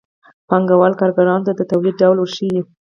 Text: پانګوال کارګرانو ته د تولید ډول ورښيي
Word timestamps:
پانګوال 0.49 0.93
کارګرانو 1.01 1.45
ته 1.47 1.51
د 1.55 1.61
تولید 1.71 1.95
ډول 2.01 2.17
ورښيي 2.19 2.59